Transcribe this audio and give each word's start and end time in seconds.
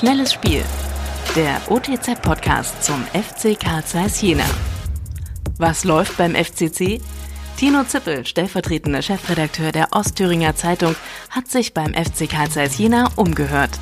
Schnelles 0.00 0.32
Spiel. 0.32 0.64
Der 1.36 1.60
OTZ-Podcast 1.68 2.82
zum 2.82 3.04
FC 3.08 3.60
Karl 3.60 3.84
Zeiss 3.84 4.22
Jena. 4.22 4.46
Was 5.58 5.84
läuft 5.84 6.16
beim 6.16 6.34
FCC? 6.34 7.02
Tino 7.58 7.84
Zippel, 7.84 8.24
stellvertretender 8.24 9.02
Chefredakteur 9.02 9.72
der 9.72 9.88
Ostthüringer 9.92 10.56
Zeitung, 10.56 10.94
hat 11.28 11.48
sich 11.48 11.74
beim 11.74 11.92
FC 11.92 12.30
Karl 12.30 12.48
Zeiss 12.48 12.78
Jena 12.78 13.10
umgehört. 13.16 13.78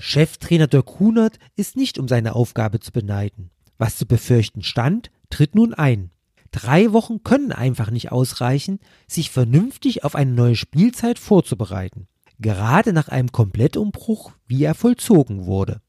Cheftrainer 0.00 0.66
Dirk 0.66 0.98
Hunert 0.98 1.38
ist 1.54 1.76
nicht 1.76 1.96
um 1.96 2.08
seine 2.08 2.34
Aufgabe 2.34 2.80
zu 2.80 2.90
beneiden. 2.90 3.52
Was 3.78 3.98
zu 3.98 4.06
befürchten 4.06 4.64
stand, 4.64 5.12
tritt 5.30 5.54
nun 5.54 5.74
ein. 5.74 6.10
Drei 6.50 6.92
Wochen 6.92 7.22
können 7.22 7.52
einfach 7.52 7.92
nicht 7.92 8.10
ausreichen, 8.10 8.80
sich 9.06 9.30
vernünftig 9.30 10.02
auf 10.02 10.16
eine 10.16 10.32
neue 10.32 10.56
Spielzeit 10.56 11.20
vorzubereiten 11.20 12.08
gerade 12.42 12.92
nach 12.92 13.08
einem 13.08 13.32
Komplettumbruch, 13.32 14.32
wie 14.46 14.64
er 14.64 14.74
vollzogen 14.74 15.46
wurde. 15.46 15.80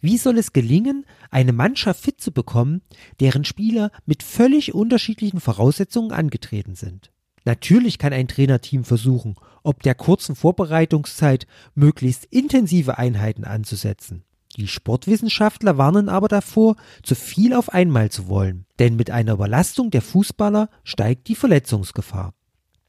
Wie 0.00 0.18
soll 0.18 0.36
es 0.36 0.52
gelingen, 0.52 1.06
eine 1.30 1.52
Mannschaft 1.52 2.02
fit 2.02 2.20
zu 2.20 2.32
bekommen, 2.32 2.82
deren 3.20 3.44
Spieler 3.44 3.92
mit 4.04 4.24
völlig 4.24 4.74
unterschiedlichen 4.74 5.40
Voraussetzungen 5.40 6.10
angetreten 6.10 6.74
sind? 6.74 7.12
Natürlich 7.44 7.98
kann 7.98 8.12
ein 8.12 8.28
Trainerteam 8.28 8.84
versuchen, 8.84 9.36
ob 9.62 9.82
der 9.82 9.94
kurzen 9.94 10.34
Vorbereitungszeit 10.34 11.46
möglichst 11.74 12.24
intensive 12.26 12.98
Einheiten 12.98 13.44
anzusetzen. 13.44 14.24
Die 14.56 14.68
Sportwissenschaftler 14.68 15.78
warnen 15.78 16.08
aber 16.08 16.28
davor, 16.28 16.76
zu 17.02 17.14
viel 17.14 17.54
auf 17.54 17.70
einmal 17.70 18.10
zu 18.10 18.28
wollen, 18.28 18.66
denn 18.78 18.96
mit 18.96 19.10
einer 19.10 19.32
Überlastung 19.34 19.90
der 19.90 20.02
Fußballer 20.02 20.68
steigt 20.84 21.28
die 21.28 21.34
Verletzungsgefahr. 21.34 22.34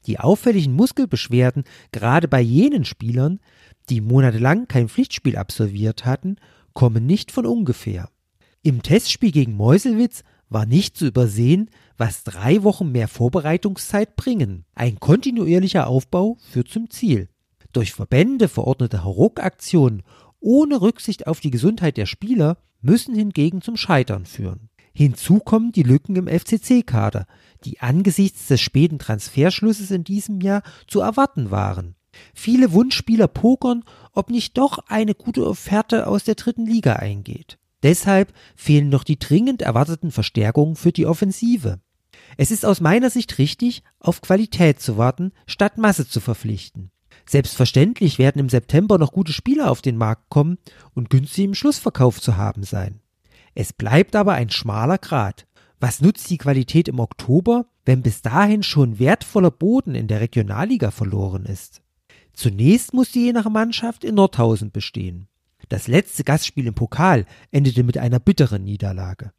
Die 0.06 0.20
auffälligen 0.20 0.74
Muskelbeschwerden 0.74 1.64
gerade 1.92 2.28
bei 2.28 2.40
jenen 2.40 2.84
Spielern, 2.84 3.40
die 3.88 4.00
monatelang 4.00 4.68
kein 4.68 4.88
Pflichtspiel 4.88 5.36
absolviert 5.36 6.04
hatten, 6.04 6.36
kommen 6.72 7.06
nicht 7.06 7.30
von 7.30 7.46
ungefähr. 7.46 8.08
Im 8.62 8.82
Testspiel 8.82 9.30
gegen 9.30 9.56
Meuselwitz 9.56 10.24
war 10.48 10.66
nicht 10.66 10.96
zu 10.96 11.06
übersehen, 11.06 11.70
was 11.96 12.24
drei 12.24 12.62
Wochen 12.62 12.92
mehr 12.92 13.08
Vorbereitungszeit 13.08 14.16
bringen. 14.16 14.64
Ein 14.74 15.00
kontinuierlicher 15.00 15.86
Aufbau 15.86 16.38
führt 16.50 16.68
zum 16.68 16.90
Ziel. 16.90 17.28
Durch 17.72 17.92
Verbände 17.92 18.48
verordnete 18.48 19.04
Hauruck-Aktionen 19.04 20.02
ohne 20.40 20.80
Rücksicht 20.80 21.26
auf 21.26 21.40
die 21.40 21.50
Gesundheit 21.50 21.96
der 21.96 22.06
Spieler 22.06 22.58
müssen 22.80 23.14
hingegen 23.14 23.62
zum 23.62 23.76
Scheitern 23.76 24.26
führen. 24.26 24.68
Hinzu 24.94 25.40
kommen 25.40 25.72
die 25.72 25.82
Lücken 25.82 26.14
im 26.14 26.28
FCC-Kader, 26.28 27.26
die 27.64 27.80
angesichts 27.80 28.46
des 28.46 28.60
späten 28.60 28.98
Transferschlusses 28.98 29.90
in 29.90 30.04
diesem 30.04 30.40
Jahr 30.40 30.62
zu 30.86 31.00
erwarten 31.00 31.50
waren. 31.50 31.96
Viele 32.32 32.72
Wunschspieler 32.72 33.26
pokern, 33.26 33.82
ob 34.12 34.30
nicht 34.30 34.56
doch 34.56 34.78
eine 34.86 35.14
gute 35.14 35.46
Offerte 35.46 36.06
aus 36.06 36.22
der 36.22 36.36
dritten 36.36 36.64
Liga 36.64 36.94
eingeht. 36.94 37.58
Deshalb 37.82 38.32
fehlen 38.54 38.88
noch 38.88 39.02
die 39.02 39.18
dringend 39.18 39.62
erwarteten 39.62 40.12
Verstärkungen 40.12 40.76
für 40.76 40.92
die 40.92 41.06
Offensive. 41.06 41.80
Es 42.36 42.52
ist 42.52 42.64
aus 42.64 42.80
meiner 42.80 43.10
Sicht 43.10 43.38
richtig, 43.38 43.82
auf 43.98 44.20
Qualität 44.20 44.80
zu 44.80 44.96
warten, 44.96 45.32
statt 45.46 45.76
Masse 45.76 46.08
zu 46.08 46.20
verpflichten. 46.20 46.90
Selbstverständlich 47.26 48.18
werden 48.18 48.38
im 48.38 48.48
September 48.48 48.98
noch 48.98 49.12
gute 49.12 49.32
Spieler 49.32 49.70
auf 49.70 49.82
den 49.82 49.96
Markt 49.96 50.30
kommen 50.30 50.58
und 50.94 51.10
günstig 51.10 51.44
im 51.44 51.54
Schlussverkauf 51.54 52.20
zu 52.20 52.36
haben 52.36 52.62
sein. 52.62 53.00
Es 53.54 53.72
bleibt 53.72 54.16
aber 54.16 54.32
ein 54.32 54.50
schmaler 54.50 54.98
Grat. 54.98 55.46
Was 55.80 56.00
nutzt 56.00 56.30
die 56.30 56.38
Qualität 56.38 56.88
im 56.88 56.98
Oktober, 56.98 57.66
wenn 57.84 58.02
bis 58.02 58.22
dahin 58.22 58.62
schon 58.62 58.98
wertvoller 58.98 59.50
Boden 59.50 59.94
in 59.94 60.08
der 60.08 60.20
Regionalliga 60.20 60.90
verloren 60.90 61.44
ist? 61.44 61.82
Zunächst 62.32 62.94
muss 62.94 63.12
die 63.12 63.26
je 63.26 63.32
nach 63.32 63.48
Mannschaft 63.48 64.02
in 64.02 64.16
Nordhausen 64.16 64.70
bestehen. 64.70 65.28
Das 65.68 65.86
letzte 65.88 66.24
Gastspiel 66.24 66.66
im 66.66 66.74
Pokal 66.74 67.26
endete 67.50 67.84
mit 67.84 67.96
einer 67.96 68.18
bitteren 68.18 68.64
Niederlage. 68.64 69.32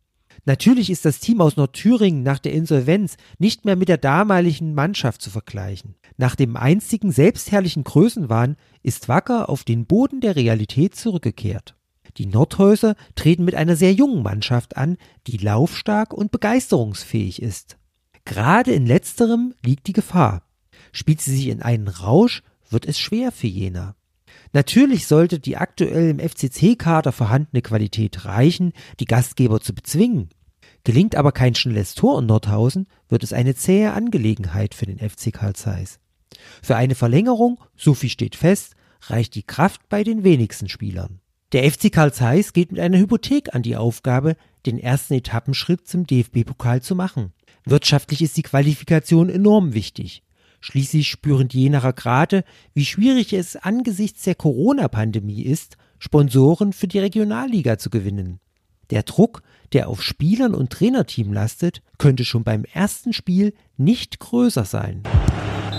Natürlich 0.46 0.90
ist 0.90 1.06
das 1.06 1.20
Team 1.20 1.42
aus 1.42 1.58
Nordthüringen 1.58 2.24
nach 2.24 2.40
der 2.40 2.54
Insolvenz 2.54 3.18
nicht 3.40 3.66
mehr 3.66 3.75
mit 3.75 3.90
der 3.90 3.98
damaligen 3.98 4.74
Mannschaft 4.74 5.22
zu 5.22 5.30
vergleichen. 5.30 5.96
Nach 6.18 6.36
dem 6.36 6.56
einzigen 6.56 7.12
selbstherrlichen 7.12 7.84
Größenwahn 7.84 8.56
ist 8.84 9.08
Wacker 9.08 9.50
auf 9.50 9.64
den 9.64 9.86
Boden 9.86 10.22
der 10.22 10.36
Realität 10.36 10.96
zurückgekehrt. 10.96 11.75
Die 12.18 12.26
Nordhäuser 12.26 12.96
treten 13.16 13.44
mit 13.44 13.56
einer 13.56 13.76
sehr 13.76 13.94
jungen 13.94 14.24
Mannschaft 14.24 14.78
an, 14.78 14.98
die 15.28 15.38
laufstark 15.38 16.14
und 16.14 16.31
begeisterungsfähig 16.31 17.42
ist. 17.42 17.78
Gerade 18.24 18.72
in 18.72 18.86
letzterem 18.86 19.53
liegt 19.64 19.88
die 19.88 19.94
Gefahr. 19.94 20.44
Spielt 20.92 21.22
sie 21.22 21.36
sich 21.36 21.48
in 21.48 21.62
einen 21.62 21.88
Rausch, 21.88 22.42
wird 22.70 22.86
es 22.86 22.98
schwer 23.00 23.31
für 23.31 23.48
Jena. 23.48 23.96
Natürlich 24.54 25.08
sollte 25.08 25.40
die 25.40 25.58
aktuell 25.58 26.09
im 26.09 26.20
FCC-Kader 26.20 27.12
vorhandene 27.12 27.62
Qualität 27.62 28.25
reichen, 28.25 28.72
die 29.00 29.06
Gastgeber 29.06 29.59
zu 29.59 29.74
bezwingen. 29.74 30.30
Gelingt 30.86 31.16
aber 31.16 31.31
kein 31.31 31.56
schnelles 31.56 31.96
Tor 31.96 32.20
in 32.20 32.28
Nordhausen, 32.28 32.88
wird 33.09 33.24
es 33.24 33.34
eine 33.34 33.56
zähe 33.56 33.92
Angelegenheit 33.92 34.74
für 34.74 34.86
den 34.86 35.00
FC 35.00 35.34
Karl 35.34 35.54
Zeiss. 35.54 36.00
Für 36.62 36.75
eine 36.75 36.96
Verlängerung, 36.96 37.59
so 37.75 37.94
viel 37.94 38.09
steht 38.09 38.36
fest, 38.36 38.75
reicht 39.02 39.36
die 39.36 39.44
Kraft 39.44 39.90
bei 39.90 40.04
den 40.04 40.24
wenigsten 40.24 40.70
Spielern. 40.70 41.20
Der 41.56 41.72
FC 41.72 41.90
Karl 41.90 42.12
Zeiss 42.12 42.52
geht 42.52 42.74
mit 42.74 42.82
einer 42.82 42.98
Hypothek 42.98 43.56
an 43.56 43.62
die 43.62 43.78
Aufgabe, 43.78 44.36
den 44.66 44.78
ersten 44.78 45.14
Etappenschritt 45.14 45.88
zum 45.88 46.06
DFB-Pokal 46.06 46.82
zu 46.82 46.96
machen. 46.96 47.32
Wirtschaftlich 47.64 48.22
ist 48.22 48.36
die 48.36 48.42
Qualifikation 48.42 49.30
enorm 49.30 49.74
wichtig. 49.74 50.22
Schließlich 50.60 51.08
spüren 51.08 51.48
die 51.48 51.62
Jenacher 51.62 51.94
Grade, 51.94 52.44
wie 52.74 52.84
schwierig 52.84 53.32
es 53.32 53.56
angesichts 53.56 54.24
der 54.24 54.36
Corona-Pandemie 54.36 55.44
ist, 55.44 55.78
Sponsoren 55.98 56.74
für 56.74 56.90
die 56.90 57.00
Regionalliga 57.00 57.78
zu 57.78 57.90
gewinnen. 57.90 58.42
Der 58.90 59.04
Druck, 59.04 59.42
der 59.72 59.88
auf 59.88 60.04
Spielern 60.04 60.56
und 60.56 60.72
Trainerteam 60.72 61.32
lastet, 61.32 61.82
könnte 61.98 62.26
schon 62.26 62.44
beim 62.44 62.66
ersten 62.66 63.14
Spiel 63.14 63.54
nicht 63.78 64.20
größer 64.20 64.66
sein. 64.66 65.04